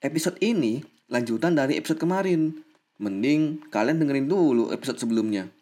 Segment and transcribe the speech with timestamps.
[0.00, 0.80] Episode ini
[1.12, 2.56] lanjutan dari episode kemarin.
[2.96, 5.52] Mending kalian dengerin dulu episode sebelumnya.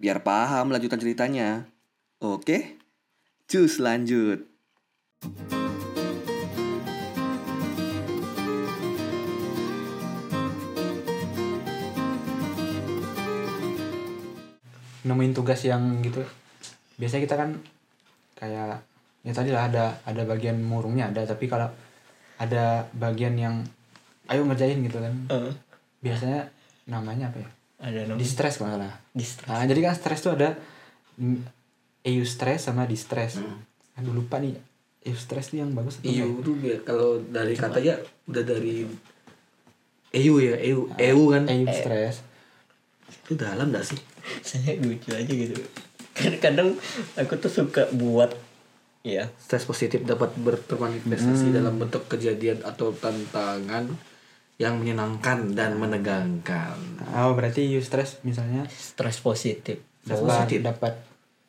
[0.00, 1.68] Biar paham lanjutan ceritanya.
[2.16, 2.80] Oke?
[3.44, 4.48] Cus lanjut.
[15.02, 16.22] nemuin tugas yang gitu
[16.94, 17.50] biasanya kita kan
[18.38, 18.86] kayak
[19.26, 21.66] ya tadi lah ada ada bagian murungnya ada tapi kalau
[22.38, 23.66] ada bagian yang
[24.30, 25.14] ayo ngerjain gitu kan.
[25.30, 25.52] Eh,
[26.02, 26.50] biasanya
[26.86, 27.50] namanya apa ya?
[27.82, 28.26] Ada di namanya.
[28.28, 28.94] Stress kalau salah.
[29.10, 29.48] Distress.
[29.50, 30.48] Nah jadi kan stress tuh ada
[32.02, 33.38] EU stress sama di stress
[33.98, 34.56] aduh lupa nih.
[35.02, 36.46] EU stress nih yang bagus atau EU enggak?
[36.46, 37.94] tuh biar kalau dari katanya
[38.30, 38.86] udah dari
[40.14, 40.54] EU ya?
[40.62, 41.42] EU EU kan?
[41.50, 42.22] EU stress.
[43.10, 43.98] Itu dalam gak sih?
[44.46, 45.58] Saya lucu aja gitu.
[46.14, 46.78] Kadang-kadang
[47.18, 48.30] aku tuh suka buat
[49.02, 49.26] ya.
[49.42, 53.90] Stres positif dapat bermanifestasi dalam bentuk kejadian atau tantangan
[54.60, 56.76] yang menyenangkan dan menegangkan.
[57.16, 58.68] Oh berarti EU stress misalnya?
[58.68, 59.80] Stres positif.
[60.04, 60.94] Dapat dapat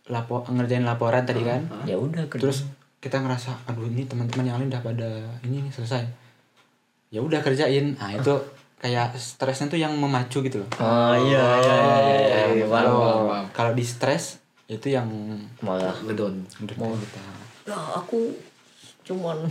[0.07, 1.63] lapo ngerjain laporan tadi kan?
[1.87, 2.43] Ya udah kerja.
[2.47, 2.67] terus
[3.03, 5.09] kita ngerasa aduh ini teman-teman yang lain udah pada
[5.43, 6.03] ini nih selesai.
[7.11, 7.95] Ya udah kerjain.
[7.99, 8.33] Nah itu
[8.83, 10.69] kayak stresnya tuh yang memacu gitu loh.
[10.79, 12.65] Oh iya iya iya iya, iya.
[12.67, 15.07] kalau kalau di stres itu yang
[15.63, 15.95] malah.
[16.03, 17.21] Ngedon menurut kita.
[17.67, 18.35] Ya aku
[19.03, 19.43] cuman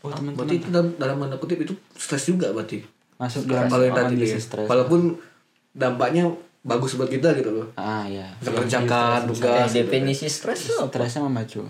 [0.00, 0.36] oh teman-teman.
[0.36, 2.80] berarti itu dalam, dalam tanda kutip itu stres juga berarti?
[3.20, 4.40] Masuk dalam kalau yang tadi ya.
[4.40, 4.66] stres.
[4.68, 5.20] Walaupun
[5.76, 7.66] dampaknya bagus buat kita gitu loh.
[7.76, 11.64] Ah ya bisa kerjakan eh, tugas definisi stres tuh stresnya memacu.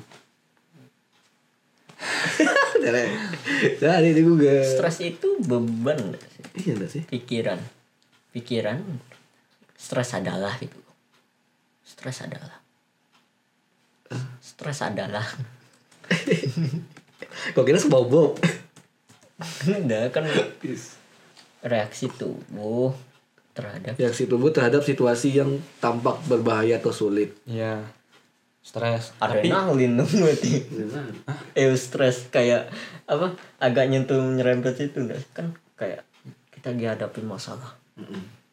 [3.83, 4.65] Jadi di Google.
[4.65, 6.17] Stres itu beban
[6.59, 7.03] iya gak sih?
[7.07, 7.61] Pikiran.
[8.35, 8.83] Pikiran
[9.79, 10.81] stres adalah gitu.
[11.87, 12.59] Stres adalah.
[14.43, 15.27] Stres adalah
[17.57, 18.41] kok kira sebobok
[19.69, 20.25] udah kan
[21.65, 22.93] reaksi tubuh
[23.57, 27.35] terhadap reaksi tubuh terhadap situasi yang tampak berbahaya atau sulit.
[27.45, 27.83] Ya
[28.61, 29.17] stres.
[29.19, 30.63] Adrenalin dong berarti.
[31.57, 32.29] Eh stres.
[32.31, 32.71] Kayak
[33.09, 36.07] apa agak nyentuh nyerempet itu udah kan kayak
[36.55, 37.75] kita dihadapi masalah.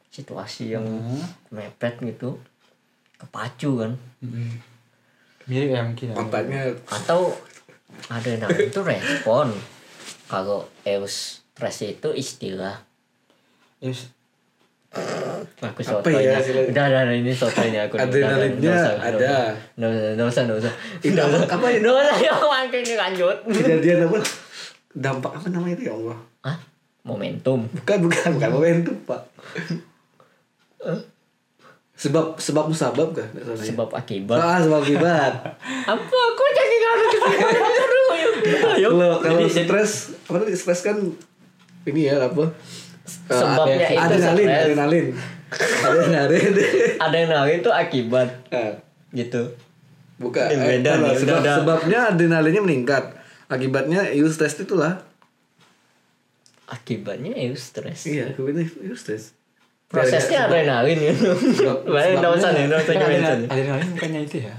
[0.09, 0.87] Situasi yang
[1.53, 2.39] mepet gitu.
[3.17, 3.91] Kepacu kan.
[4.23, 4.61] Mm,
[5.47, 6.15] mirip ya mungkin ya.
[6.19, 6.61] otaknya
[6.91, 7.31] atau
[8.07, 9.47] adrenalin itu respon
[10.25, 12.83] kalau eustress itu istilah
[13.77, 14.09] Yes.
[15.61, 16.39] aku Apa sotonya ya,
[16.73, 19.53] udah udah ini sotonya aku Adrenalinnya ada.
[19.77, 21.79] nggak usah nggak usah nggak usah Ini apa- apa ini?
[21.79, 24.17] nggak usah ya makin lanjut kejadian apa
[24.91, 26.57] dampak apa namanya itu ya Allah ah
[27.03, 29.21] momentum bukan bukan bukan momentum pak
[31.97, 33.25] sebab sebab musabab kah?
[33.33, 33.41] Ya?
[33.57, 34.37] sebab akibat.
[34.37, 35.33] Ah sebab akibat.
[35.91, 36.05] Apa?
[36.05, 36.93] Aku jadi ayo
[38.77, 40.53] ayo kalau kalau stres apa tadi?
[40.55, 40.97] Stres kan
[41.83, 42.45] ini ya apa?
[42.47, 45.05] Eh, Sebabnya itu adrenalin adrenalin.
[45.83, 46.51] Adrenalin.
[47.05, 48.29] Adrenalin itu akibat.
[48.51, 48.71] Eh,
[49.15, 49.43] gitu.
[50.19, 50.47] Bukan.
[50.51, 51.55] Ini eh, beda nih, sebab, udah- udah.
[51.63, 53.03] sebabnya adrenalinnya meningkat.
[53.47, 54.99] Akibatnya eustress itulah.
[56.67, 59.31] Akibatnya eustress iya akibatnya eustress
[59.87, 61.31] prosesnya adrenalin gitu
[61.95, 63.47] Baik, nggak usah nih nggak usah adrenalin, sana.
[63.49, 64.55] adrenalin bukannya itu ya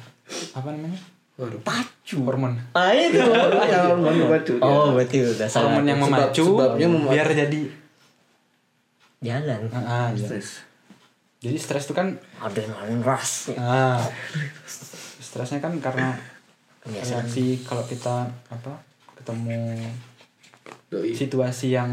[0.52, 1.00] apa namanya
[1.36, 1.60] Waduh.
[1.62, 3.20] pacu hormon ah itu
[3.68, 4.56] Ya, hormon memacu.
[4.58, 7.12] oh berarti udah salah hormon yang Sebab- memacu sebabnya memacu.
[7.12, 7.60] biar jadi
[9.18, 10.24] jalan ah, ah, iya.
[10.24, 10.48] Stres.
[11.38, 13.98] jadi stres itu kan adrenalin rush ah
[15.18, 16.14] stresnya kan karena
[16.80, 17.20] Kebiasaan.
[17.20, 18.16] reaksi kalau kita
[18.48, 18.72] apa
[19.14, 19.76] ketemu
[20.88, 21.12] Doi.
[21.12, 21.92] situasi yang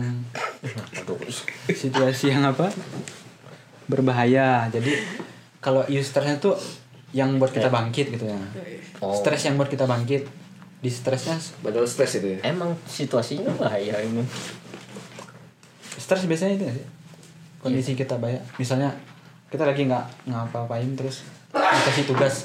[1.68, 2.72] situasi yang apa
[3.86, 4.68] berbahaya.
[4.70, 4.94] Jadi
[5.62, 6.58] kalau eustressnya tuh
[7.16, 8.26] yang buat kita bangkit gitu.
[8.28, 8.40] Ya
[9.04, 9.12] Oh.
[9.12, 10.24] stres yang buat kita bangkit.
[10.80, 12.40] Di stresnya Padahal stres itu ya.
[12.46, 14.22] emang situasinya bahaya ini.
[15.98, 16.88] Stres biasanya itu nggak sih?
[17.60, 18.40] Kondisi kita bahaya.
[18.56, 18.94] Misalnya
[19.50, 22.36] kita lagi nggak ngapa-ngapain terus dikasih tugas.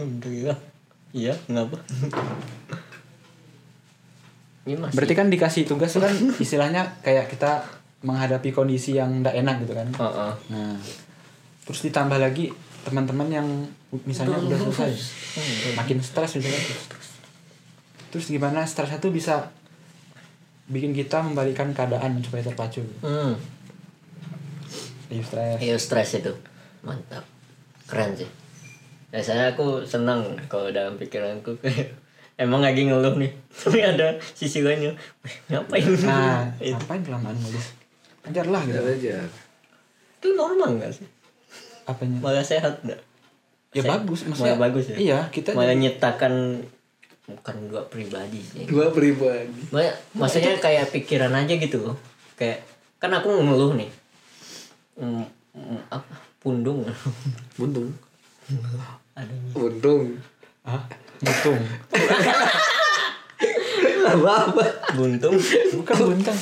[0.00, 0.56] Alhamdulillah
[1.12, 1.76] iya ngapa
[4.64, 7.64] ini masih berarti kan dikasih tugas tuh kan istilahnya kayak kita
[8.00, 9.88] menghadapi kondisi yang tidak enak gitu kan.
[9.92, 10.32] Heeh.
[10.52, 10.76] nah
[11.64, 12.50] terus ditambah lagi
[12.82, 13.46] teman-teman yang
[14.08, 14.90] misalnya udah selesai
[15.76, 16.58] makin stres misalnya
[18.10, 19.52] terus gimana stresnya tuh bisa
[20.70, 22.82] bikin kita membalikan keadaan supaya terpacu?
[23.02, 23.34] Hmm.
[25.10, 25.58] Iya stres.
[25.58, 26.32] Iya stres itu.
[26.86, 27.26] Mantap.
[27.90, 28.30] Keren sih.
[29.10, 31.58] Biasanya aku senang kalau dalam pikiranku.
[32.42, 33.34] Emang lagi ngeluh nih.
[33.66, 34.94] Tapi ada sisi lainnya.
[35.26, 35.82] "Wih, ngapain?
[36.06, 37.79] Nah itu, ngapain kelamaan nulis
[38.22, 39.16] ajarlah gitu Ajar aja.
[40.20, 41.06] itu normal gak sih
[41.82, 43.00] apanya malah sehat gak
[43.70, 44.02] ya Sehat.
[44.02, 46.32] bagus maksudnya malah bagus ya iya kita malah jadi- nyiptakan
[47.30, 49.54] bukan dua pribadi sih Dua pribadi.
[49.70, 51.96] Banyak, maksudnya kayak pikiran aja gitu loh.
[52.34, 52.60] Kayak
[52.98, 53.88] kan aku ngeluh nih.
[54.98, 55.22] Hmm,
[55.54, 56.10] hmm, apa?
[56.36, 56.82] Pundung.
[57.54, 57.86] Buntung.
[59.14, 60.18] Ada Buntung.
[60.66, 60.82] Hah?
[61.22, 61.58] Buntung.
[64.02, 64.64] Apa-apa.
[64.92, 65.38] buntung.
[65.72, 66.38] Bukan buntang.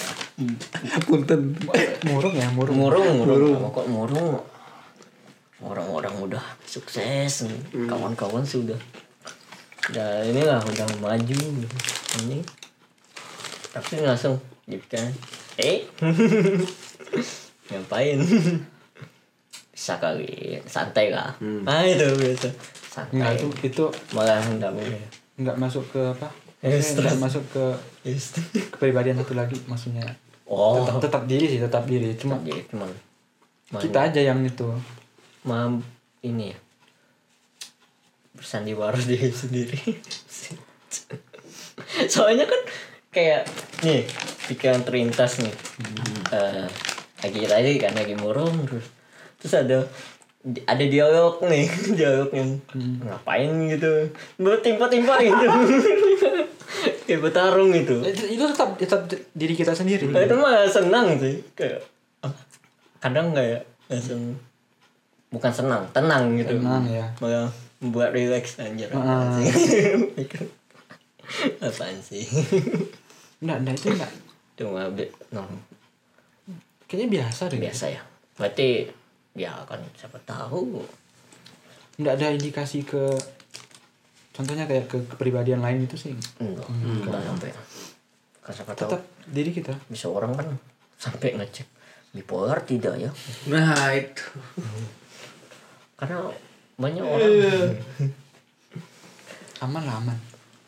[1.03, 1.51] Punten.
[2.07, 2.77] Murung ya, murung.
[2.79, 3.59] Murung, murung.
[3.59, 4.39] Apa kok murung?
[5.59, 7.43] Orang-orang udah sukses,
[7.75, 8.79] kawan-kawan sudah.
[9.91, 11.41] Ya inilah udah maju
[12.23, 12.39] ini.
[13.75, 14.39] Tapi langsung
[14.71, 15.11] gitu kan.
[15.59, 15.83] Eh.
[17.75, 18.23] Ngapain?
[19.75, 21.35] Bisa kali santai lah.
[21.67, 22.49] Ah itu biasa.
[22.87, 23.15] Santai.
[23.19, 25.03] Enggak itu itu malah enggak boleh.
[25.35, 26.31] enggak masuk ke apa?
[26.63, 26.79] Eh.
[26.79, 27.65] Enggak masuk ke
[28.71, 30.07] kepribadian satu lagi maksudnya.
[30.49, 32.17] Oh, Tetap, tetap diri sih, tetap diri.
[32.17, 32.89] Cuma jadi cuman
[33.69, 34.65] main- kita aja yang itu.
[35.45, 35.85] mam
[36.21, 36.59] ini ya.
[38.33, 39.77] Bersandiwara diri sendiri.
[42.09, 42.61] Soalnya kan
[43.11, 43.45] kayak
[43.83, 44.09] nih
[44.47, 45.53] pikiran terlintas nih.
[46.29, 46.67] Eh,
[47.19, 48.87] lagi tadi kan lagi murung terus
[49.37, 49.79] terus ada
[50.65, 51.67] ada dialog nih
[51.99, 52.57] dialog yang
[53.05, 54.09] ngapain gitu.
[54.37, 55.47] Bertimpa-timpa gitu
[57.09, 59.01] kayak bertarung gitu Itu, itu tetap tetap
[59.33, 60.05] diri kita sendiri.
[60.07, 61.81] Nah, itu mah senang sih kayak
[62.21, 62.29] ah,
[62.99, 64.37] kadang kayak langsung
[65.29, 67.09] bukan senang tenang gitu Tenang, ya.
[67.19, 69.33] malah membuat relax anjir Ah.
[69.39, 69.85] apaan sih
[71.61, 72.25] apaan sih
[73.39, 74.13] Enggak, enggak itu enggak.
[74.55, 75.47] cuma be- no,
[76.85, 77.59] Kayaknya biasa deh.
[77.59, 78.03] biasa ya
[78.35, 78.89] berarti
[79.35, 80.81] ya kan siapa tahu
[81.97, 83.13] Enggak ada indikasi ke
[84.39, 86.15] contohnya kayak ke kepribadian lain itu sih.
[86.39, 87.51] enggak enggak sampai.
[88.39, 89.75] Kan siapa tahu Tetap diri kita.
[89.91, 90.47] bisa orang kan
[90.95, 91.67] sampai ngecek
[92.15, 93.11] bipolar tidak ya?
[93.51, 94.23] Nah itu.
[95.99, 96.31] karena
[96.79, 97.33] banyak orang.
[99.59, 100.19] Aman lah aman.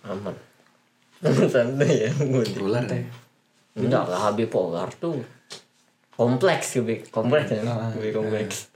[0.03, 0.35] aman.
[1.55, 2.11] Santai ya
[2.51, 2.83] Dolar.
[3.79, 5.23] Enggak lah bipolar tuh
[6.11, 8.69] kompleks lebih kompleks ya Ah, lebih kompleks.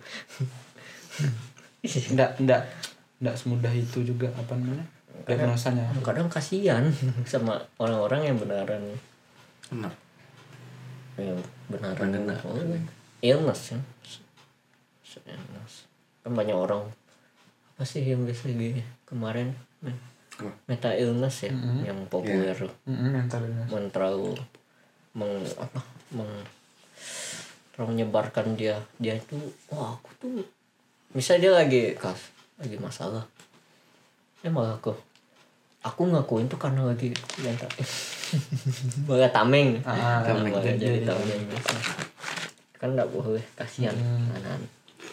[2.09, 2.63] Enggak enggak
[3.25, 4.85] enggak semudah itu juga apa namanya?
[5.25, 5.89] Diagnosanya.
[6.05, 6.85] kadang kasihan
[7.25, 8.85] sama orang-orang yang beneran.
[9.73, 9.95] Enak.
[11.17, 11.41] yang
[11.73, 12.11] beneran
[12.45, 12.61] oh,
[13.25, 13.81] illness ya.
[15.25, 15.89] Illness.
[16.21, 16.85] Kan banyak orang.
[17.73, 19.57] Apa sih yang biasa gini kemarin?
[20.69, 21.55] Meta illness ya
[21.87, 22.59] yang populer.
[22.85, 23.71] Mm-mm, mental illness.
[23.73, 24.37] men terlalu
[25.17, 25.81] meng apa?
[26.13, 26.29] Meng
[27.81, 28.77] menyebarkan dia.
[29.01, 29.39] Dia itu
[29.73, 30.45] wah aku tuh
[31.15, 33.25] misalnya dia lagi kas lagi masalah.
[34.41, 34.93] Ya malah aku
[35.85, 37.69] aku ngakuin tuh karena lagi mental
[39.09, 39.81] malah tameng.
[39.85, 40.53] Ah, tameng.
[40.53, 41.43] malah jadi- jadi jadi- tameng.
[42.75, 43.93] Kan nggak boleh kasihan.
[44.33, 44.65] Anak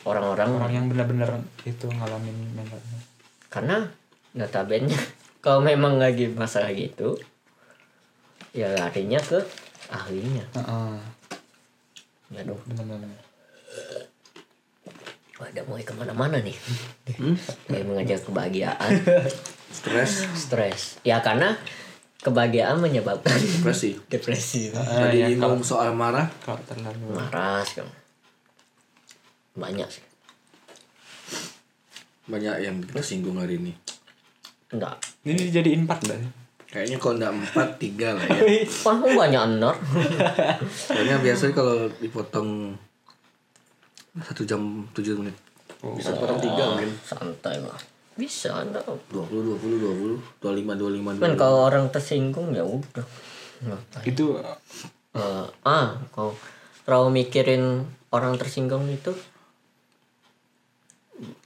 [0.02, 1.30] orang-orang Orang yang benar-benar
[1.62, 2.80] itu ngalamin mental.
[2.80, 3.06] Illness.
[3.52, 3.84] karena
[4.32, 4.88] notabene
[5.44, 7.20] kalau memang lagi masalah gitu
[8.52, 9.40] ya larinya ke
[9.88, 10.44] ahlinya.
[10.56, 10.96] Heeh.
[12.32, 13.12] ya dong Benar-benar.
[15.42, 16.54] Wah, udah mulai ke mana-mana nih
[17.66, 18.94] mulai mengajak kebahagiaan
[19.74, 20.30] Stres.
[20.38, 21.58] stres ya karena
[22.22, 23.98] kebahagiaan menyebabkan Depresi.
[24.06, 26.30] depresi Tadi ya, ngomong soal marah.
[26.46, 27.82] Kalau terlalu marah sih
[29.58, 30.06] banyak sih
[32.30, 33.74] Banyak yang kita singgung hari ini.
[34.70, 36.22] enggak ini dijadiin part dah.
[36.70, 38.42] Kayaknya kalau enggak empat, tiga lah ya.
[38.86, 39.76] wah banyak enor
[40.70, 42.78] Soalnya biasanya kalau dipotong
[44.14, 44.60] satu jam
[44.92, 45.36] tujuh menit.
[45.96, 46.92] Bisa potong tiga mungkin.
[47.02, 47.80] santai lah
[48.12, 49.24] bisa enggak 20,
[49.56, 51.40] 20, 20, 25, 25, kan 25.
[51.40, 53.08] kalau orang tersinggung ya udah?
[54.04, 54.36] Itu
[55.12, 56.32] Eh, ah kau
[56.84, 59.12] terlalu mikirin orang tersinggung itu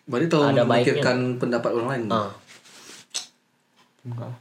[0.05, 2.03] Berarti tahu Ada memikirkan pendapat orang lain.
[2.09, 2.29] ah
[4.03, 4.33] enggak.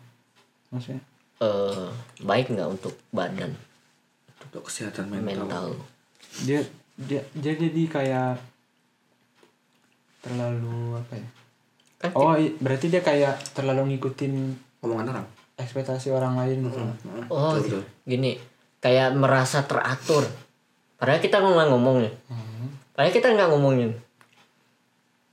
[0.68, 1.00] Maksudnya
[1.38, 1.88] eh,
[2.20, 3.52] baik nggak untuk badan
[4.42, 5.44] Untuk kesehatan mental.
[5.44, 5.66] mental
[6.42, 6.60] dia
[6.96, 8.38] dia dia jadi kayak
[10.20, 11.28] terlalu apa ya?
[11.98, 14.32] kan Oh, i- berarti dia kayak terlalu ngikutin
[14.80, 15.26] Omongan orang.
[15.54, 16.58] ekspektasi orang lain.
[16.62, 16.76] Gitu.
[16.76, 17.82] Heeh, oh betul, betul.
[18.04, 18.36] gini
[18.78, 20.26] kayak merasa teratur.
[20.94, 22.12] Padahal kita nggak ngomongnya.
[22.92, 23.90] Padahal kita nggak ngomongin.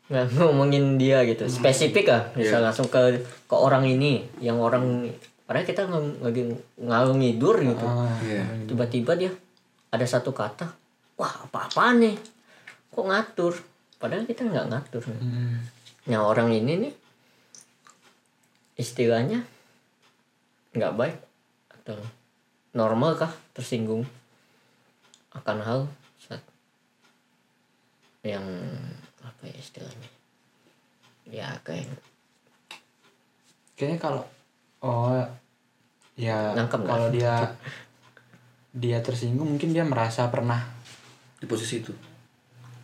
[0.08, 1.44] Nggak ngomongin dia gitu.
[1.46, 2.24] Spesifik lah.
[2.32, 3.00] Bisa langsung ke
[3.44, 5.12] ke orang ini yang orang
[5.44, 7.84] padahal kita ng- lagi ngalung ngidur gitu.
[7.84, 8.44] Ah, Iya.
[8.66, 9.32] tiba-tiba dia
[9.90, 10.72] ada satu kata
[11.22, 12.18] wah apa-apaan nih?
[12.90, 13.54] Kok ngatur?
[14.02, 15.62] Padahal kita nggak ngatur hmm.
[16.10, 16.94] nah orang ini nih
[18.74, 19.46] istilahnya
[20.74, 21.18] nggak baik
[21.70, 22.02] atau
[22.74, 23.30] normal kah?
[23.54, 24.02] Tersinggung
[25.38, 25.80] akan hal
[26.18, 26.42] saat
[28.26, 28.42] yang
[29.22, 30.10] apa ya istilahnya?
[31.30, 31.86] Ya kayak
[33.78, 34.26] Kayaknya kalau
[34.82, 35.22] oh
[36.18, 37.34] ya Nangkep kalau dia
[38.82, 40.81] dia tersinggung mungkin dia merasa pernah
[41.42, 41.90] di posisi itu.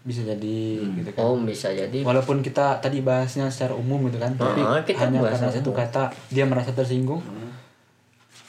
[0.02, 1.22] Bisa jadi gitu kan.
[1.22, 2.00] Oh bisa jadi.
[2.02, 5.72] Walaupun kita tadi bahasnya secara umum gitu kan tapi Ah, kita hanya bahas karena satu
[5.72, 7.22] kata dia merasa tersinggung.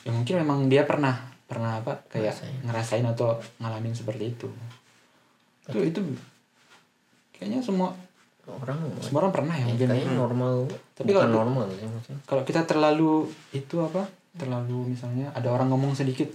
[0.03, 3.05] Ya mungkin memang dia pernah pernah apa kayak ngerasain.
[3.05, 4.49] atau ngalamin seperti itu.
[5.67, 6.01] Itu itu
[7.33, 7.93] kayaknya semua
[8.49, 10.55] orang semua orang pernah ya mungkin kayaknya normal.
[10.95, 12.21] Tapi kalau- normal sih maksudnya.
[12.25, 16.31] kalau kita terlalu itu apa terlalu misalnya ada orang ngomong sedikit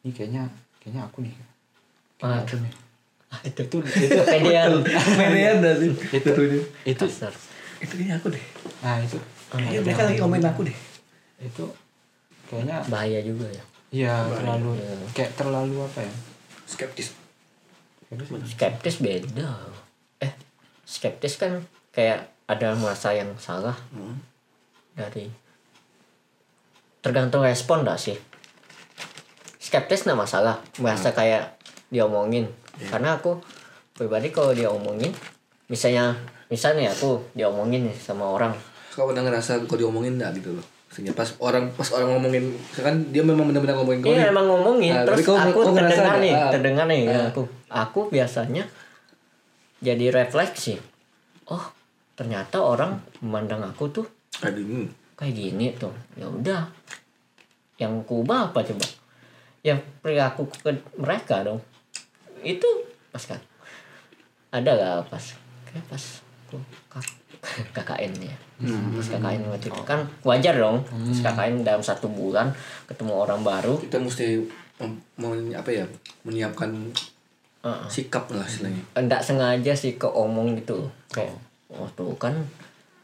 [0.00, 0.46] ini kayaknya
[0.78, 1.34] kayaknya aku nih.
[2.16, 2.46] Kayaknya Ah.
[2.46, 2.91] aku nih Ah,
[3.48, 4.70] itu itu itu pedean.
[4.84, 5.90] Pedean dah sih?
[6.12, 6.30] Itu
[6.84, 7.04] itu.
[7.08, 7.32] Kasar.
[7.80, 8.44] Itu kayaknya aku deh.
[8.84, 9.18] Nah itu.
[9.48, 10.76] Kayaknya mereka lagi ngomongin aku deh.
[11.40, 11.64] Itu
[12.48, 13.64] kayaknya bahaya juga ya.
[13.92, 14.72] Iya terlalu
[15.12, 16.12] kayak terlalu apa ya?
[16.64, 17.12] skeptis.
[18.48, 18.96] Skeptis.
[19.00, 19.52] Beda.
[20.20, 20.32] Eh?
[20.88, 21.60] Skeptis kan
[21.92, 23.76] kayak ada masa yang salah.
[24.92, 25.28] Dari
[27.00, 28.16] tergantung respon gak sih?
[29.60, 30.60] Skeptis nggak masalah.
[30.76, 31.61] Merasa kayak
[31.92, 32.48] diomongin
[32.88, 33.36] karena aku
[33.92, 35.12] pribadi kalau dia omongin
[35.68, 36.16] misalnya
[36.48, 38.56] misalnya aku diomongin nih sama orang
[38.96, 42.92] kau pernah ngerasa kau diomongin nggak gitu loh Maksudnya pas orang pas orang ngomongin kan
[43.08, 46.32] dia memang benar-benar ngomongin kau Iya emang ngomongin Nah, terus kau- aku kau terdengar nih,
[46.36, 46.52] ah.
[46.52, 47.42] terdengar nih ya aku.
[47.72, 48.68] Aku biasanya
[49.80, 50.76] jadi refleksi.
[51.48, 51.64] Oh,
[52.12, 54.06] ternyata orang memandang aku tuh
[54.44, 55.16] Aduh, hmm.
[55.16, 55.96] kayak gini tuh.
[56.12, 56.68] Ya udah.
[57.80, 58.84] Yang kubah apa coba?
[59.64, 61.64] Yang perilaku ke mereka dong.
[62.44, 62.68] Itu
[63.08, 63.40] pas kan.
[64.50, 65.24] Ada gak pas?
[65.64, 66.02] Kayak pas
[66.90, 67.20] kak-
[67.74, 68.36] KKN ya.
[68.92, 70.84] Pas KKN waktu itu kan wajar dong.
[70.84, 72.52] Pas KKN dalam satu bulan
[72.84, 73.78] ketemu orang baru.
[73.78, 74.42] kita mesti
[75.16, 75.84] mem- apa ya
[76.22, 76.70] menyiapkan
[77.86, 81.30] sikap lah istilahnya enggak sengaja sih ke omong gitu kayak
[81.70, 82.34] oh tuh kan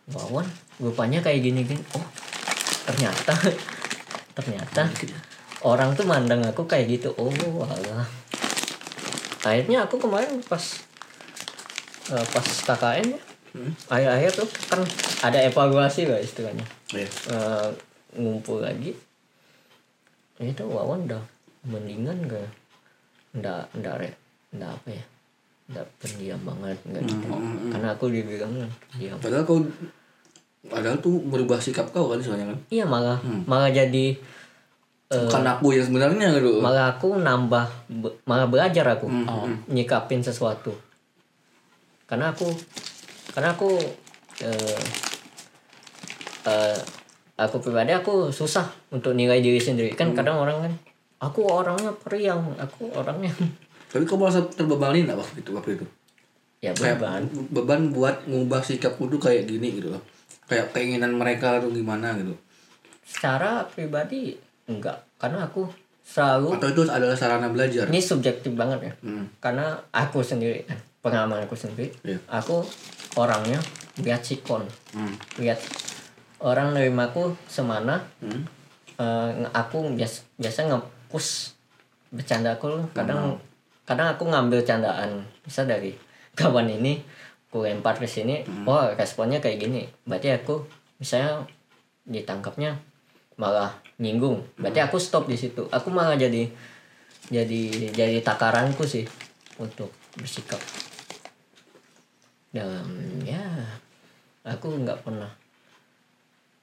[0.08, 0.42] Wawan
[0.78, 2.02] rupanya kayak gini gini oh
[2.82, 3.30] ternyata
[4.36, 4.82] ternyata
[5.60, 7.30] orang tuh mandang aku kayak gitu oh
[7.62, 8.02] alah
[9.48, 10.64] akhirnya aku kemarin pas
[12.12, 13.20] eh, pas KKN ya.
[13.88, 14.80] Akhir-akhir tuh kan
[15.24, 16.64] ada evaluasi lah istilahnya.
[16.92, 17.68] Ya Eh,
[18.16, 18.94] ngumpul lagi.
[20.38, 21.22] Itu Wawan udah
[21.66, 22.46] mendingan gak
[23.34, 24.08] ndak ndak re
[24.54, 25.04] ndak apa ya?
[25.68, 27.26] Ndak pendiam banget nggak gitu.
[27.72, 28.52] Karena aku dibilang
[28.96, 29.18] diam.
[29.18, 29.60] Padahal kau
[30.68, 32.58] padahal tuh merubah sikap kau kan soalnya kan?
[32.70, 34.16] Iya malah malah jadi
[35.08, 39.08] eh, bukan aku yang sebenarnya gitu malah aku nambah be- malah belajar aku.
[39.72, 40.72] Nyikapin sesuatu.
[42.04, 42.48] Karena aku
[43.32, 43.72] karena aku
[44.44, 44.80] eh,
[46.44, 46.78] eh,
[47.40, 49.96] aku pribadi aku susah untuk nilai diri sendiri.
[49.96, 50.72] Kan kadang orang kan
[51.24, 53.32] aku orangnya periang aku orangnya.
[53.92, 55.86] Tapi kau merasa terbebani nggak waktu itu waktu itu?
[56.58, 57.22] Ya kayak beban.
[57.54, 60.02] beban buat ngubah sikapku tuh kayak gini gitu loh.
[60.50, 62.34] Kayak keinginan mereka tuh gimana gitu.
[63.08, 65.00] Secara pribadi enggak.
[65.16, 65.66] Karena aku
[66.00, 67.84] selalu atau itu adalah sarana belajar.
[67.84, 68.92] Ini subjektif banget ya.
[69.02, 69.26] Hmm.
[69.38, 70.64] karena aku sendiri
[70.98, 72.16] pengalaman aku sendiri Iya.
[72.26, 72.64] aku
[73.14, 73.58] orangnya
[73.96, 74.62] lihat sikon.
[74.90, 75.12] Hmm.
[75.36, 75.58] lihat
[76.38, 78.46] orang nerimaku semana Hmm.
[78.96, 81.52] nge- aku biasa biasa nge-push
[82.08, 82.88] bercanda aku.
[82.92, 83.36] Kadang
[83.84, 85.22] kadang aku ngambil candaan.
[85.40, 85.92] Bisa dari
[86.38, 86.98] kawan ini
[87.48, 89.84] aku lempar ke sini oh responnya kayak gini.
[90.02, 90.64] Berarti aku
[90.96, 91.44] misalnya
[92.04, 92.74] ditangkapnya
[93.38, 93.70] malah
[94.02, 94.42] nyinggung.
[94.58, 95.64] Berarti aku stop di situ.
[95.70, 96.50] Aku malah jadi
[97.30, 97.62] jadi
[97.94, 99.06] jadi takaranku sih
[99.62, 100.58] untuk bersikap.
[102.50, 103.40] Dalam ya
[104.42, 105.30] aku nggak pernah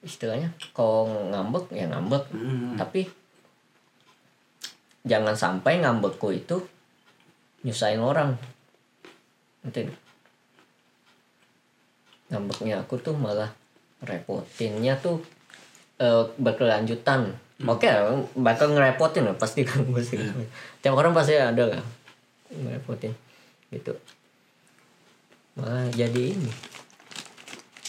[0.04, 2.24] istilahnya kalau ngambek ya ngambek.
[2.30, 2.78] Hmm.
[2.78, 3.10] tapi
[5.08, 6.60] jangan sampai ngambekku itu
[7.64, 8.36] nyusahin orang.
[9.64, 9.88] Nanti
[12.30, 13.54] ngambeknya aku tuh malah
[14.04, 15.24] repotinnya tuh
[15.98, 17.32] eh, berkelanjutan.
[17.64, 17.88] Oke
[18.36, 20.20] bakal ngerepotin lah pasti kan pasti
[20.84, 21.82] tiap orang pasti ada lah
[22.52, 23.16] ngerepotin
[23.72, 23.96] gitu.
[25.56, 26.52] Malah jadi ini.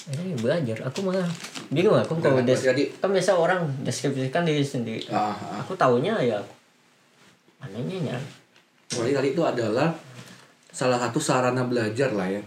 [0.06, 0.86] Ini belajar.
[0.86, 1.26] Aku malah
[1.66, 5.02] bingung aku kalau des jadi- kan biasa orang deskripsikan diri sendiri.
[5.10, 5.58] Ah, ah.
[5.58, 6.38] aku taunya ya
[7.58, 8.18] anehnya ya.
[8.94, 9.90] Berarti tadi itu adalah
[10.70, 12.38] salah satu sarana belajar lah ya.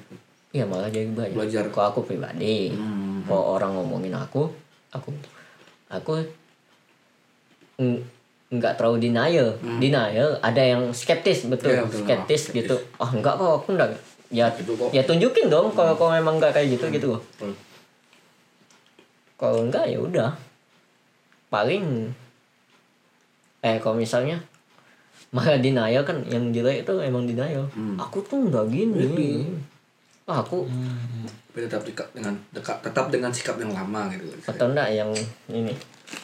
[0.56, 1.36] Iya malah jadi belajar.
[1.36, 1.64] Belajar.
[1.68, 3.28] kalau aku pribadi Hmm.
[3.28, 4.48] kalau orang ngomongin aku
[4.90, 5.12] aku
[5.90, 6.22] aku
[7.78, 8.06] ng-
[8.50, 11.86] nggak terlalu denial denial ada yang skeptis betul, Hmm.
[11.86, 12.00] Betul.
[12.00, 13.90] skeptis Ah, gitu ah enggak kok aku enggak
[14.30, 14.90] ya Itu kok.
[14.90, 17.54] ya tunjukin dong kalau kau memang nggak kayak gitu gitu loh Hmm.
[19.36, 20.32] kalau enggak ya udah
[21.48, 22.10] paling
[23.60, 24.42] eh kalau misalnya
[25.30, 27.98] malah denial kan yang jelek itu emang denial Hmm.
[27.98, 29.46] aku tuh nggak gini
[30.30, 30.70] ah, aku
[31.50, 34.30] tapi tetap dekat dengan dekat tetap dengan sikap yang lama gitu.
[34.46, 35.10] Atau enggak yang
[35.50, 35.74] ini?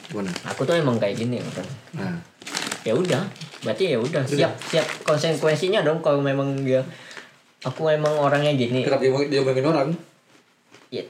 [0.07, 0.29] Gimana?
[0.45, 2.17] aku tuh emang kayak gini orang Nah,
[2.85, 3.25] ya udah
[3.65, 4.85] berarti ya udah siap siap.
[5.01, 6.85] Konsekuensinya dong kalau memang dia
[7.65, 8.85] aku emang orangnya gini.
[8.85, 9.89] Kenapa dia, dia ngomongin orang?
[10.93, 11.03] ya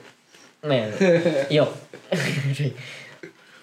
[0.65, 0.89] men
[1.51, 1.69] yuk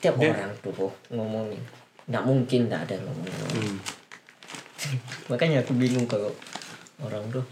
[0.05, 1.59] tiap orang tuh ngomongin.
[2.07, 3.35] Nggak mungkin nggak ada ngomongin.
[3.57, 3.77] Hmm.
[5.33, 6.29] makanya aku bingung kalau
[7.01, 7.43] orang tuh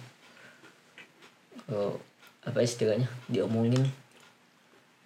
[1.70, 1.94] kalau
[2.42, 3.06] apa istilahnya?
[3.30, 3.86] Diomongin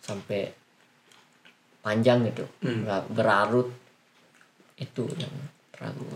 [0.01, 0.49] sampai
[1.85, 2.49] panjang gitu.
[2.65, 2.89] Hmm.
[2.89, 3.69] nggak berarut
[4.81, 5.31] itu yang
[5.71, 6.09] terlalu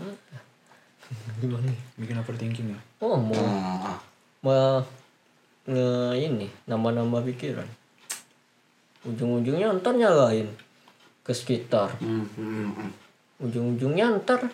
[1.37, 2.79] gimana bikin overthinking ya?
[3.01, 3.99] Oh mau Ah, ah.
[4.41, 4.81] mau
[5.69, 7.69] nge ini nambah-nambah pikiran.
[9.05, 10.49] Ujung-ujungnya ntar nyalain
[11.23, 11.93] ke sekitar.
[12.01, 12.91] Hmm, hmm, hmm.
[13.45, 14.49] ujung-ujungnya ntar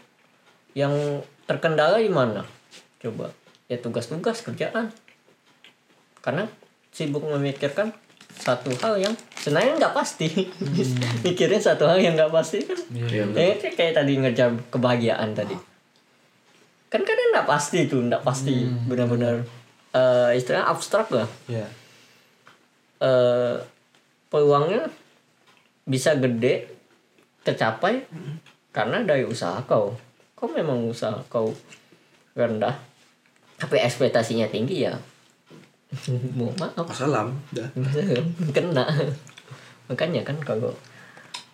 [0.76, 2.44] yang terkendala di mana?
[3.00, 3.32] Coba
[3.72, 4.94] ya tugas-tugas kerjaan
[6.26, 6.50] karena
[6.90, 7.94] sibuk memikirkan
[8.36, 10.28] satu hal yang sebenarnya nggak pasti.
[11.24, 12.76] Mikirin satu hal yang nggak pasti kan?
[12.90, 13.38] Iya, betul.
[13.38, 15.54] eh kayak- kayak tadi ngejar kebahagiaan tadi.
[16.90, 18.66] Kan kadang nggak pasti tuh nggak pasti.
[18.84, 19.46] Benar-benar
[19.94, 21.30] eh istilahnya abstrak lah.
[21.46, 21.70] Ya
[22.98, 23.56] eh
[24.28, 24.90] peluangnya
[25.84, 26.68] bisa gede
[27.42, 28.04] tercapai
[28.72, 29.94] karena dari usaha kau.
[30.34, 31.54] Kau memang usaha kau
[32.34, 32.76] rendah.
[33.56, 34.96] Tapi ekspektasinya tinggi ya
[36.36, 37.70] mau maaf Assalam, dah.
[38.52, 38.84] kena
[39.86, 40.74] makanya kan kalau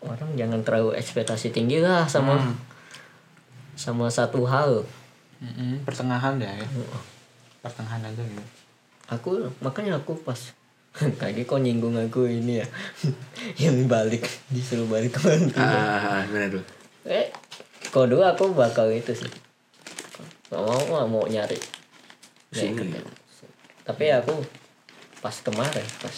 [0.02, 2.40] orang jangan terlalu ekspektasi tinggi lah sama
[3.76, 4.82] sama satu hal
[5.42, 6.68] Mm-mm, pertengahan ya, ya.
[7.60, 8.44] pertengahan aja gitu
[9.10, 10.38] aku makanya aku pas
[11.22, 12.68] tadi kok nyinggung aku ini ya
[13.68, 15.56] yang balik disuruh balik ke Bandung.
[15.60, 16.64] Ah, gimana dulu?
[17.06, 17.28] eh
[17.90, 19.32] kok dulu aku bakal itu sih
[20.52, 21.60] mau nggak mau nyari
[22.52, 23.00] Nggak Sini.
[23.91, 23.93] Ya.
[23.93, 24.36] tapi aku
[25.19, 26.15] pas kemarin pas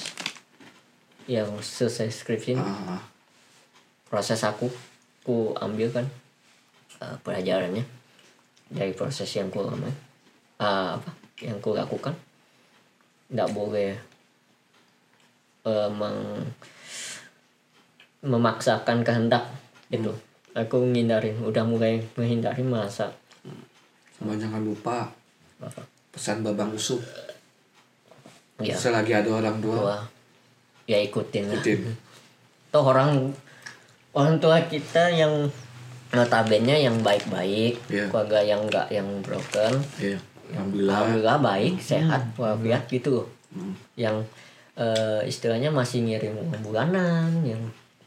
[1.26, 3.02] yang selesai skripsi ini, ah.
[4.08, 4.70] proses aku
[5.26, 6.06] ku ambil kan
[7.02, 7.82] eh, pelajarannya
[8.70, 11.12] dari proses yang ku lama eh, apa?
[11.42, 12.14] Yang ku lakukan.
[13.34, 13.92] Nggak boleh
[15.66, 16.54] eh, meng-
[18.24, 19.50] memaksakan kehendak
[19.92, 20.12] itu
[20.54, 23.12] aku ngindarin udah mulai menghindari masa.
[24.16, 25.10] Sama jangan lupa.
[25.60, 25.82] Apa?
[26.14, 27.02] Pesan babang usuk.
[28.60, 29.98] Ya Selagi ada orang tua, tua
[30.84, 31.80] ya ikutin lah ikutin.
[32.70, 33.32] toh orang
[34.12, 35.48] orang tua kita yang
[36.12, 38.06] notabene yang baik-baik Iya.
[38.08, 40.20] keluarga yang enggak yang broken Iya.
[40.52, 40.94] Alhamdulillah.
[40.94, 43.74] alhamdulillah baik sehat walafiat gitu Hmm.
[43.96, 44.18] yang
[44.74, 47.62] eh, istilahnya masih ngirim bulanan yang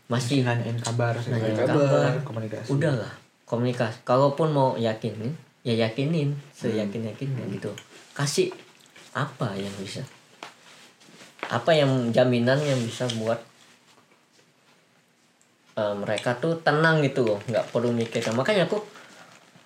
[0.06, 1.74] masih nanyain kabar nanyain kabar.
[1.78, 7.70] kabar komunikasi udahlah komunikasi kalaupun mau yakinin ya yakinin seyakin yakinnya gitu
[8.12, 8.50] kasih
[9.12, 10.02] apa yang bisa
[11.42, 13.38] apa yang jaminan yang bisa buat
[15.76, 18.80] eh, mereka tuh tenang gitu loh nggak perlu mikirkan makanya aku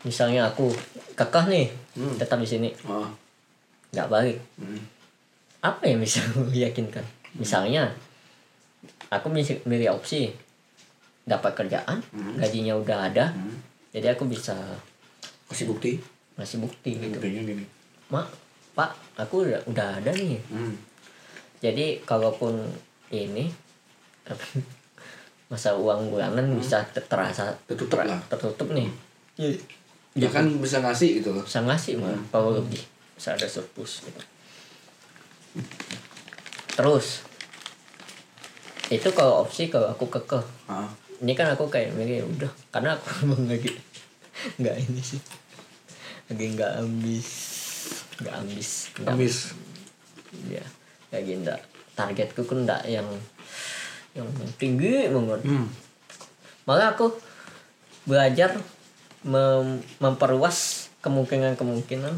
[0.02, 0.72] misalnya aku
[1.14, 2.14] kekeh nih Hmm.
[2.16, 3.06] tetap di sini Oh.
[3.90, 4.78] nggak balik Hmm.
[5.60, 7.02] apa yang bisa aku yakinkan
[7.34, 7.90] misalnya
[9.08, 10.30] aku mis- milih opsi
[11.22, 11.98] dapat kerjaan
[12.36, 13.58] gajinya udah ada Hmm.
[13.90, 14.54] jadi aku bisa
[15.46, 15.98] Kasih bukti.
[16.34, 17.64] ngasih bukti gitu Buktinya gini.
[18.08, 18.30] mak
[18.72, 20.74] pak aku udah udah ada nih Hmm.
[21.60, 22.56] Jadi kalaupun
[23.08, 23.52] ini
[25.50, 28.20] masa uang bulanan bisa ter- terasa Tertutup ter- lah.
[28.30, 28.88] tertutup nih.
[30.14, 31.44] Ya kan bisa ngasih gitu loh.
[31.44, 32.80] bisa ngasih mah kalau lebih.
[33.14, 34.20] Bisa ada surplus gitu.
[36.72, 37.26] Terus
[38.88, 40.42] itu kalau opsi kalau aku kekeh.
[40.66, 40.90] Ah.
[41.20, 43.70] ini kan aku kayak milih ya udah karena aku emang lagi
[44.56, 45.20] nggak ini sih.
[46.30, 47.28] Lagi nggak ambis.
[48.22, 48.70] Nggak ambis.
[48.96, 49.36] Nggak Amis.
[51.10, 51.60] Ya lagi nggak
[51.92, 53.06] targetku kan nggak yang
[54.14, 55.66] yang tinggi banget Hmm.
[56.64, 57.10] malah aku
[58.06, 58.54] belajar
[59.22, 62.14] mem- memperluas kemungkinan-kemungkinan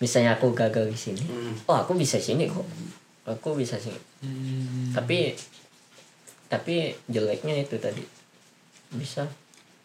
[0.00, 1.52] misalnya aku gagal di sini Hmm.
[1.68, 2.64] oh aku bisa sini kok
[3.28, 4.92] aku bisa sini Hmm.
[4.96, 5.36] tapi
[6.48, 8.02] tapi jeleknya itu tadi
[8.92, 9.24] bisa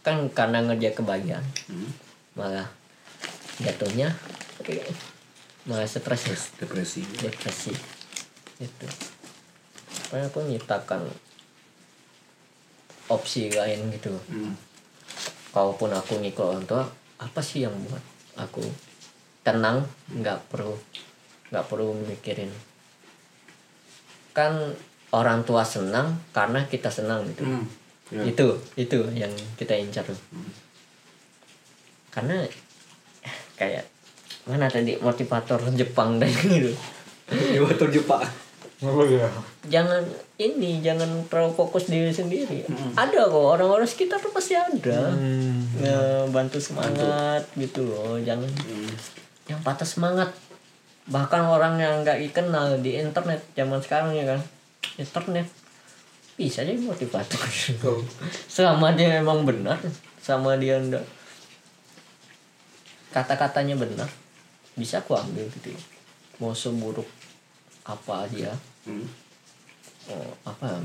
[0.02, 1.92] kan karena ngerja kebahagiaan Hmm.
[2.36, 2.68] malah
[3.60, 4.12] jatuhnya
[4.60, 4.88] kayak
[5.66, 7.02] malah stres ya Depresi.
[7.18, 7.74] depresi
[8.58, 8.88] itu
[10.06, 11.02] makanya aku nyiptakan
[13.08, 14.54] opsi lain gitu Hmm.
[15.50, 16.84] kalaupun aku ngikut orang tua
[17.18, 18.02] apa sih yang buat
[18.36, 18.62] aku
[19.42, 20.74] tenang nggak perlu
[21.50, 22.50] nggak perlu mikirin
[24.32, 24.52] kan
[25.10, 27.66] orang tua senang karena kita senang gitu Hmm.
[28.12, 28.22] Ya.
[28.22, 28.48] itu
[28.78, 30.06] itu yang kita incar
[32.12, 32.46] karena
[33.56, 33.82] kayak
[34.46, 36.74] mana tadi motivator Jepang dan gitu
[37.66, 38.22] Motor Jepang.
[38.86, 39.26] Oh iya.
[39.66, 40.04] jangan
[40.38, 42.62] ini jangan terlalu fokus diri sendiri.
[42.94, 45.10] Ada kok orang-orang sekitar tuh pasti ada.
[46.30, 48.46] Bantu semangat gitu loh jangan
[49.50, 50.30] yang patah semangat.
[51.10, 54.42] Bahkan orang yang nggak dikenal di internet zaman sekarang ya kan?
[55.02, 55.50] Internet.
[56.38, 57.42] Bisa jadi motivator.
[58.54, 59.82] Selama dia memang benar
[60.26, 61.06] sama dia enggak
[63.14, 64.10] kata-katanya benar
[64.76, 65.82] bisa aku ambil gitu ya.
[66.38, 67.08] mau seburuk
[67.84, 68.52] apa dia
[68.84, 69.02] Hmm.
[70.08, 70.78] oh, apa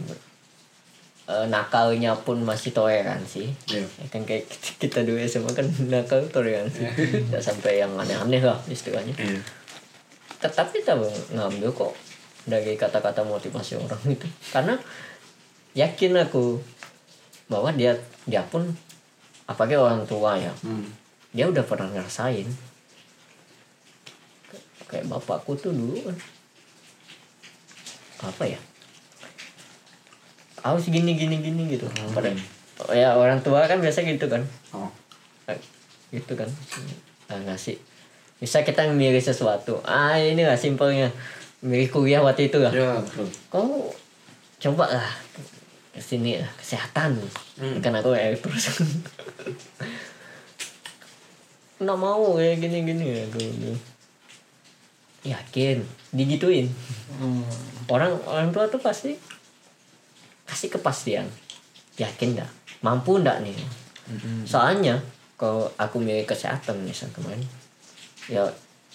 [1.26, 3.84] eh, nakalnya pun masih toleransi Iya.
[3.84, 6.80] ya kan kayak kita, kita dulu SMA kan nakal toleransi
[7.28, 9.40] tidak sampai yang aneh-aneh lah istilahnya Iya.
[10.40, 10.96] tetapi kita
[11.30, 11.92] ngambil kok
[12.42, 14.74] dari kata-kata motivasi orang itu karena
[15.72, 16.56] yakin aku
[17.46, 17.92] bahwa dia
[18.24, 18.64] dia pun
[19.44, 20.88] apalagi orang tua ya Hmm.
[21.30, 22.48] dia udah pernah ngerasain
[24.90, 26.16] kayak bapakku tuh dulu kan.
[28.26, 28.58] Apa ya?
[30.60, 31.86] Harus gini gini gini gitu.
[32.10, 32.34] Pada
[32.90, 34.42] oh ya orang tua kan biasa gitu kan.
[34.74, 34.90] Oh.
[35.46, 35.56] Eh,
[36.10, 36.50] gitu kan.
[37.30, 37.78] Ah, ngasih
[38.42, 39.78] bisa kita milih sesuatu.
[39.86, 41.14] Ah ini lah simpelnya.
[41.62, 42.72] Milih kuliah waktu itu lah.
[42.72, 43.28] Ya, betul.
[43.52, 43.92] kau
[44.60, 45.12] coba lah
[45.94, 47.20] ke sini lah kesehatan.
[47.84, 48.80] Kan aku ya terus.
[51.80, 53.89] Nggak mau kayak gini gini bilang.
[55.26, 55.82] Yakin.
[56.14, 56.70] Digituin.
[57.90, 59.14] Orang orang tua tuh pasti
[60.46, 61.26] kasih kepastian.
[62.00, 62.50] Yakin nggak?
[62.80, 63.54] Mampu nggak nih?
[64.48, 64.98] Soalnya
[65.40, 67.40] kalau aku milih kesehatan misal kemarin
[68.28, 68.44] ya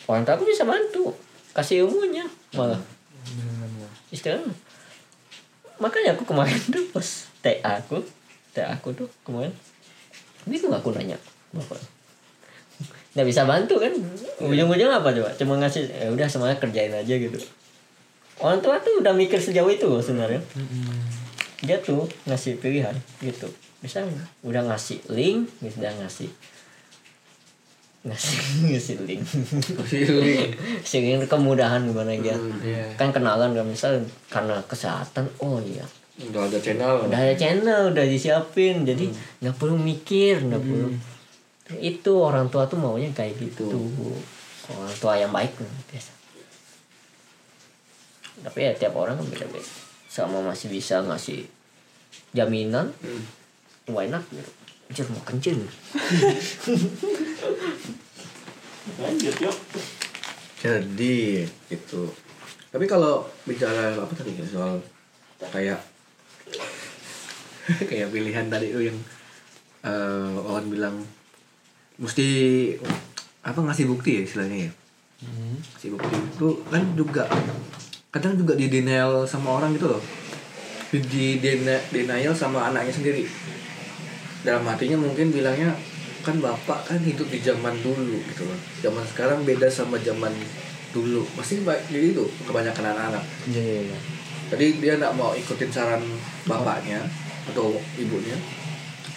[0.05, 1.13] orang tua aku bisa bantu.
[1.55, 2.79] Kasih ilmunya malah.
[4.13, 4.53] Istilahnya
[5.75, 7.07] makanya aku kemarin tuh pas
[7.43, 7.99] TA aku
[8.55, 9.51] TA aku tuh kemarin
[10.47, 11.19] bingung aku nanya
[11.51, 11.79] bapak
[13.15, 13.95] nggak bisa bantu kan?
[14.43, 15.32] Ujung-ujung apa coba?
[15.39, 17.39] Cuma ngasih ya udah semuanya kerjain aja gitu.
[18.43, 20.43] Orang tua tuh udah mikir sejauh itu loh sebenarnya.
[21.63, 22.91] Dia tuh ngasih pilihan
[23.23, 23.47] gitu.
[23.80, 26.28] Misalnya udah ngasih link udah ngasih.
[28.04, 28.38] Ngasih
[28.75, 29.23] ngasih link.
[29.80, 31.23] Ngasih link.
[31.32, 32.36] Kemudahan gimana ya?
[32.99, 33.63] Kan kenalan kan?
[33.63, 35.88] Misal karena kesehatan oh iya.
[36.19, 37.08] Udah ada channel.
[37.08, 38.84] udah ada channel udah disiapin.
[38.84, 39.08] Jadi
[39.39, 41.14] nggak perlu mikir nggak perlu
[41.73, 43.65] itu orang tua tuh maunya kayak gitu.
[44.69, 46.12] Orang tua yang baik lah, biasa.
[48.45, 51.43] Tapi ya tiap orang kan beda beda sama masih bisa ngasih
[52.32, 52.88] jaminan
[53.91, 54.51] why not gitu.
[54.86, 55.60] Anjir mau kencing.
[59.01, 59.58] Lanjut yuk.
[60.62, 62.06] Jadi gitu.
[62.69, 64.78] Tapi kalau bicara apa tadi ya, soal
[65.49, 65.82] kayak
[67.89, 68.97] kayak pilihan tadi itu yang
[69.86, 71.01] eh Owen bilang
[71.95, 72.27] mesti
[73.45, 74.71] apa ngasih bukti ya istilahnya ya.
[75.75, 77.23] Ngasih bukti itu kan juga
[78.12, 80.01] kadang juga di denial sama orang gitu loh.
[80.91, 81.39] Di
[81.91, 83.23] denial sama anaknya sendiri.
[84.45, 85.73] Dalam hatinya mungkin bilangnya
[86.25, 88.60] kan bapak kan hidup di zaman dulu gitu loh.
[88.81, 90.34] Zaman sekarang beda sama zaman
[90.95, 91.21] dulu.
[91.36, 93.23] Pasti ba- jadi itu kebanyakan anak-anak.
[93.51, 93.99] Iya iya iya.
[94.45, 96.05] Jadi dia nggak mau ikutin saran
[96.45, 97.01] bapaknya
[97.49, 98.38] atau ibunya,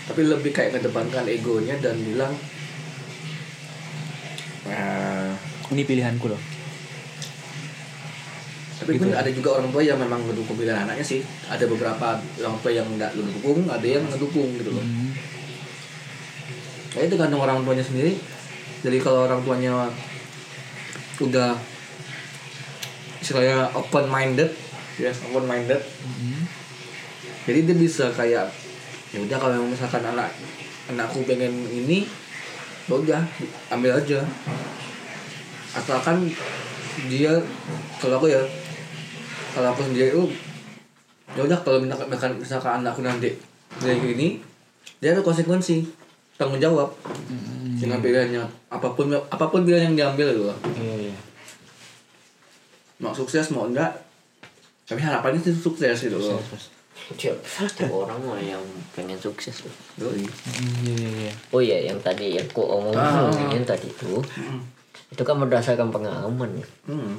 [0.09, 2.33] tapi lebih kayak ngedepankan egonya dan bilang,
[4.71, 5.33] "Ah,
[5.69, 6.41] Ini pilihanku loh.
[8.79, 9.21] tapi Gitu pun ya?
[9.21, 11.21] ada juga orang tua yang memang mendukung pilihan anaknya sih.
[11.51, 14.81] Ada beberapa orang tua yang nggak mendukung, ada yang mendukung gitu loh.
[14.87, 15.11] Hmm.
[16.95, 18.17] Kayak itu tergantung orang tuanya sendiri.
[18.87, 19.91] Jadi kalau orang tuanya
[21.19, 21.59] udah
[23.19, 24.55] istilahnya open minded,
[24.97, 25.83] ya open minded,
[27.45, 28.47] jadi dia bisa kayak
[29.11, 30.31] ya udah kalau memang misalkan anak
[30.87, 32.07] anakku pengen ini
[32.97, 33.23] udah
[33.69, 34.25] ambil aja.
[35.77, 36.33] Asalkan
[37.13, 37.37] dia
[38.01, 38.41] kalau aku ya
[39.53, 40.25] kalau aku sendiri itu
[41.37, 43.37] ya udah kalau misalkan misalkan anakku nanti
[43.77, 44.41] kayak gini
[44.99, 45.85] dia ada konsekuensi
[46.41, 46.89] tanggung jawab.
[47.79, 51.17] Dengan pilihannya apa pun apa pun pilihan yang diambil gitu loh iya.
[53.01, 53.89] mau sukses mau enggak
[54.85, 56.37] tapi harapannya sih sukses gitu loh.
[56.37, 56.78] Tiap
[57.17, 57.39] tiap
[57.89, 58.61] orang mah yang
[58.93, 59.75] pengen sukses loh.
[60.13, 60.35] Iya
[60.85, 61.33] iya iya.
[61.55, 64.21] oh iya yang tadi yang ku omongin tadi tuh
[65.09, 66.61] itu kan berdasarkan pengalaman.
[66.61, 67.17] Ya hmm.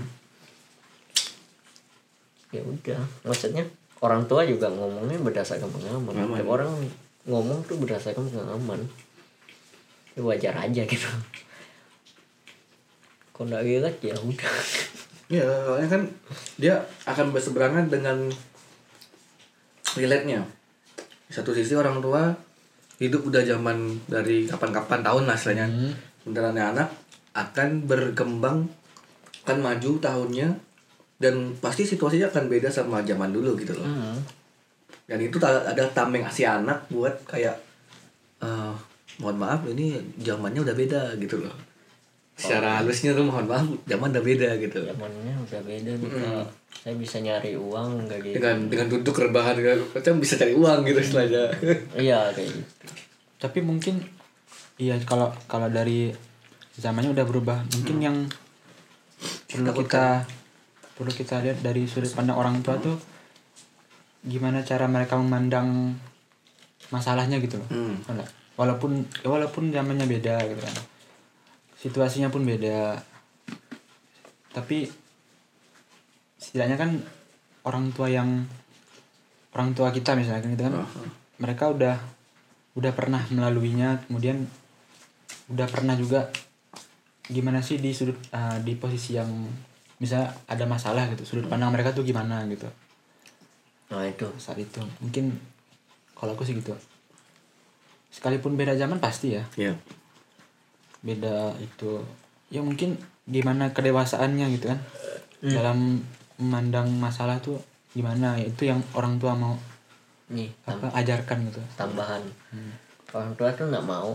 [2.50, 3.66] ya udah maksudnya
[4.06, 6.14] orang tua juga ngomongnya berdasarkan pengalaman.
[6.46, 6.72] Orang
[7.26, 8.86] ngomong tuh berdasarkan pengalaman.
[10.14, 11.10] Ya wajar aja gitu.
[13.34, 14.16] Kalau nggak relate ya?
[14.20, 14.54] Udah.
[15.30, 16.02] Ya, soalnya kan
[16.58, 18.34] dia akan berseberangan dengan
[19.96, 20.42] relate-nya.
[21.30, 22.30] Di satu sisi orang tua
[23.00, 25.68] hidup udah zaman dari kapan-kapan tahun lah istilahnya.
[26.22, 26.90] Sementara anak
[27.34, 28.68] akan berkembang,
[29.46, 30.50] akan maju tahunnya
[31.20, 34.16] dan pasti situasinya akan beda sama zaman dulu gitu loh Hmm.
[35.04, 37.60] dan itu ada tameng ngasih anak buat kayak
[38.40, 38.74] eh
[39.20, 41.52] mohon maaf ini zamannya udah beda gitu loh
[42.40, 44.80] secara halusnya tuh mohon maaf zaman udah beda gitu.
[44.82, 46.48] Zamannya udah beda nih Kak.
[46.80, 48.36] saya bisa nyari uang nggak gitu.
[48.40, 51.44] Dengan dengan duduk rebahan kan macam bisa cari uang gitu istilahnya.
[51.94, 52.86] Iya kayak gitu.
[53.36, 54.00] Tapi mungkin
[54.80, 56.08] iya kalau kalau dari
[56.74, 58.18] zamannya udah berubah mungkin yang
[59.52, 60.24] perlu kita
[60.96, 62.96] perlu kita lihat dari sudut pandang orang tua tuh
[64.22, 65.96] gimana cara mereka memandang
[66.90, 67.68] masalahnya gitu loh.
[67.68, 67.96] Hmm.
[68.08, 70.76] Wala- walaupun ya walaupun zamannya beda gitu kan
[71.80, 73.00] situasinya pun beda.
[74.52, 74.92] Tapi
[76.36, 77.00] setidaknya kan
[77.64, 78.44] orang tua yang
[79.56, 80.76] orang tua kita misalnya kan gitu kan
[81.40, 81.96] mereka udah
[82.80, 84.48] udah pernah melaluinya kemudian
[85.52, 86.32] udah pernah juga
[87.28, 89.28] gimana sih di sudut uh, di posisi yang
[90.00, 92.68] misalnya ada masalah gitu sudut pandang mereka tuh gimana gitu.
[93.90, 94.28] Nah itu.
[94.38, 94.82] Saat itu.
[95.02, 95.34] Mungkin
[96.16, 96.74] kalau aku sih gitu.
[98.10, 99.44] Sekalipun beda zaman pasti ya.
[99.58, 99.74] Ya
[101.02, 102.02] beda itu.
[102.50, 104.80] Ya mungkin gimana kedewasaannya gitu kan.
[105.40, 106.04] Dalam
[106.36, 107.60] memandang masalah tuh
[107.92, 108.36] gimana?
[108.36, 109.56] Ya itu yang orang tua mau
[110.28, 111.62] nih apa ajarkan gitu.
[111.74, 112.22] tambahan.
[113.10, 114.14] Orang tua tuh nggak mau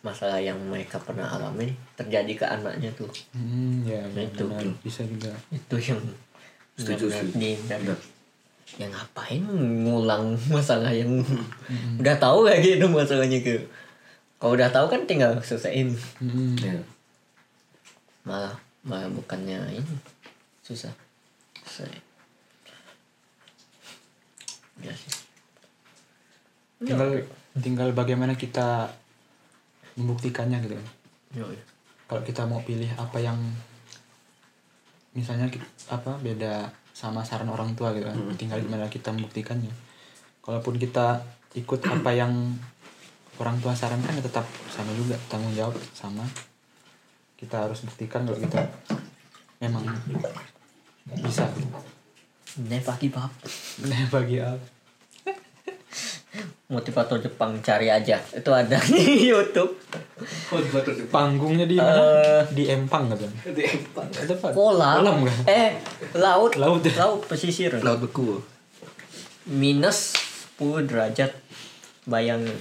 [0.00, 3.10] masalah yang mereka pernah alami terjadi ke anaknya tuh.
[3.32, 4.46] Hmm, ya Nah, itu.
[4.46, 4.62] benar.
[4.80, 5.34] bisa juga.
[5.50, 5.98] Itu yang
[6.76, 7.38] Setuju, benar-benar setuju.
[7.40, 7.82] dihindari.
[7.86, 8.00] Benar.
[8.76, 9.42] ya ngapain
[9.86, 11.22] ngulang masalah yang
[11.96, 13.54] udah tahu kayak gitu masalahnya ke
[14.36, 15.96] kalau udah tahu kan tinggal selesaiin.
[16.20, 16.76] Hmm, ya
[18.26, 19.94] malah malah bukannya ini
[20.66, 20.90] susah.
[21.62, 22.06] Selesai
[24.82, 25.12] ya sih.
[26.82, 27.24] Tinggal
[27.56, 28.92] tinggal bagaimana kita
[29.96, 30.76] membuktikannya gitu.
[30.76, 30.88] Kan
[31.36, 31.62] Yo, yo.
[32.08, 33.36] kalau kita mau pilih apa yang
[35.16, 35.48] misalnya
[35.88, 38.16] apa beda sama saran orang tua gitu kan.
[38.36, 39.72] Tinggal gimana kita membuktikannya.
[40.44, 41.24] Kalaupun kita
[41.56, 42.32] ikut apa yang
[43.38, 46.24] orang tua sarankan ya tetap sama juga tanggung jawab sama.
[47.36, 48.60] Kita harus buktikan kalau kita
[49.60, 49.84] memang
[51.20, 51.44] bisa.
[52.56, 53.28] Never give up
[53.84, 54.76] Nah, bagi apa
[56.66, 58.18] motivator Jepang cari aja.
[58.34, 59.78] Itu ada di YouTube.
[61.10, 62.42] Panggungnya di mana?
[62.50, 64.48] Di Empang kan ada apa?
[64.50, 65.38] Kolam, kolam kan?
[65.46, 65.70] Eh
[66.18, 66.58] laut.
[66.58, 66.94] Laut ya?
[66.98, 67.70] laut pesisir.
[67.82, 68.42] Laut beku.
[69.46, 70.18] Minus
[70.58, 71.30] 10 derajat.
[72.06, 72.54] Bayangin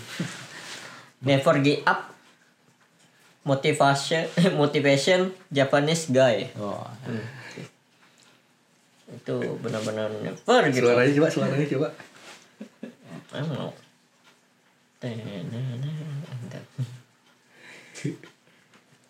[1.26, 2.16] Never give up
[3.46, 4.30] motivasi,
[4.62, 6.50] motivation Japanese guy.
[6.58, 6.82] Oh.
[7.06, 7.26] Hmm.
[9.06, 10.90] Itu benar-benar never gitu.
[10.90, 11.90] Suaranya coba, suaranya coba.
[15.06, 15.14] I.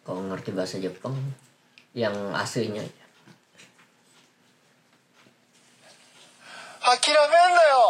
[0.06, 1.16] Kalau ngerti bahasa Jepang
[1.96, 2.84] yang aslinya.
[6.86, 7.86] Akhirnya, Akhirnya, yo.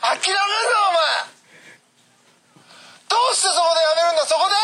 [0.00, 1.35] Akhirnya
[3.06, 4.54] どうしてそこでやめるんだそこで？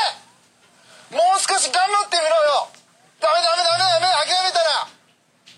[1.17, 2.73] もう少し頑張ってみろよ。
[3.21, 4.89] ダメダメダメダメ諦めたら。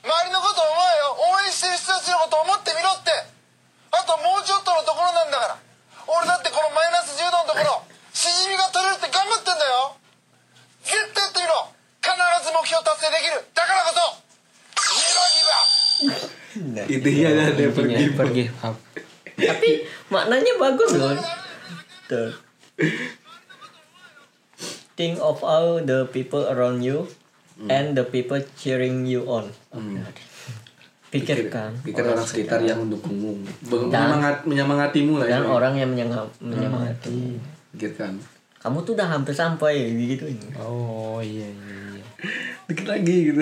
[0.04, 1.16] 周りのこと思えよ。
[1.32, 3.12] 応援してる人たちのこと思ってみろって。
[3.94, 5.62] あともうちょっとのところなんだから。
[6.10, 7.80] 俺だってこのマイナス10度のところ
[8.12, 9.96] しじみが取れるって頑張ってんだよ。
[10.84, 11.72] 絶対やってみろ。
[12.04, 12.12] 必
[12.44, 13.40] ず目標達成できる。
[13.54, 14.20] だからこそ。
[16.90, 18.76] intinya ada pergi up.
[19.34, 21.16] tapi maknanya bagus loh.
[24.94, 27.06] Think of all the people around you
[27.70, 29.50] and the people cheering you on.
[31.14, 33.38] Pikirkan pikir orang sekitar yang mendukungmu.
[33.70, 37.38] Menyemangat menyemangatimu lah dan ya orang yang menyengam- menyemangati.
[37.74, 38.18] Pikirkan
[38.64, 40.24] kamu tuh udah hampir sampai gitu.
[40.56, 42.04] Oh iya iya iya.
[42.64, 43.40] Dikit lagi gitu.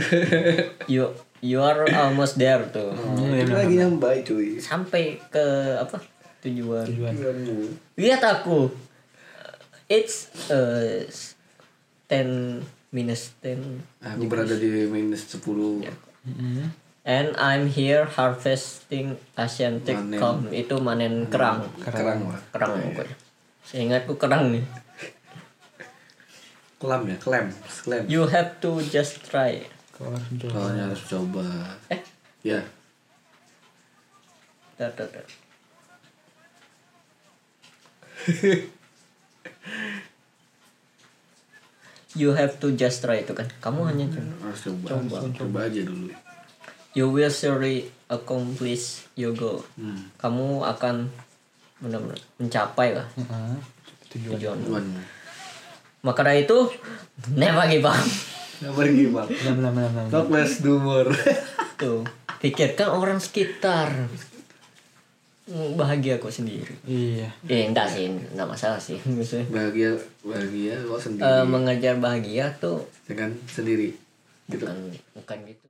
[0.93, 2.91] You you are almost there tuh.
[3.17, 4.59] Dikit lagi yang baik cuy.
[4.59, 5.45] Sampai ke
[5.79, 5.97] apa?
[6.43, 6.83] Tujuan.
[6.85, 7.15] Tujuan.
[7.15, 7.57] Tujuanmu.
[7.95, 8.67] lihat aku
[9.93, 11.05] it's uh,
[12.09, 13.61] 10 minus 10
[14.01, 16.73] aku berada di minus 10 Mm-mm.
[17.05, 20.21] and I'm here harvesting Asian Tech Manen.
[20.23, 21.67] Com itu manen kerang.
[21.83, 22.31] Kerang.
[22.31, 23.17] Lah kerang pokoknya.
[23.67, 24.63] Seingatku kerang nih.
[26.79, 27.19] Klam ya?
[27.19, 27.51] Klem
[27.83, 28.07] klem.
[28.07, 29.67] You have to just try.
[29.91, 31.43] Kau harus coba.
[31.91, 31.99] Eh?
[32.47, 32.63] Ya.
[34.79, 35.11] Tar, tar.
[42.19, 43.49] you have to just try itu kan?
[43.61, 44.33] Kamu hanya coba.
[44.51, 44.87] Harus coba.
[45.33, 46.13] Coba, aja dulu.
[46.93, 49.65] You will surely accomplish your goal.
[49.81, 50.13] Hmm.
[50.21, 51.09] kamu akan
[51.81, 53.57] benar-benar mencapai lah Heeh.
[54.15, 54.61] tujuan.
[54.61, 54.85] tujuan
[56.03, 56.59] maka dari itu
[57.39, 59.27] never give up.
[59.27, 60.07] Benar benar, benar.
[60.11, 61.11] Talk less, do more.
[61.81, 62.07] tuh
[62.43, 63.91] pikirkan orang sekitar.
[63.91, 64.11] Hmm,
[65.51, 66.71] bahagia kok sendiri.
[66.87, 67.29] Iya.
[67.51, 68.99] Eh enggak sih enggak masalah sih.
[69.19, 69.91] Maksudnya bahagia,
[70.23, 71.27] bahagia lo sendiri.
[71.27, 73.99] Eh, mengejar bahagia tuh dengan sendiri.
[74.51, 74.67] Gitu.
[74.69, 74.79] bukan
[75.15, 75.67] bukan gitu